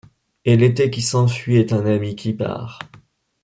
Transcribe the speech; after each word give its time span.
Et 0.45 0.57
l'été 0.57 0.89
qui 0.89 1.03
s'enfuit 1.03 1.57
est 1.59 1.73
un 1.73 1.85
ami 1.85 2.15
qui 2.15 2.33
part. 2.33 2.79